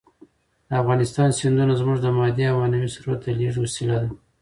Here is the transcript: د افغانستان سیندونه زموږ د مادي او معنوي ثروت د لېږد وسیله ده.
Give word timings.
د 0.67 0.69
افغانستان 0.81 1.29
سیندونه 1.39 1.73
زموږ 1.81 1.97
د 2.01 2.07
مادي 2.17 2.43
او 2.49 2.57
معنوي 2.61 2.89
ثروت 2.95 3.19
د 3.23 3.27
لېږد 3.39 3.57
وسیله 3.65 3.95
ده. 4.01 4.09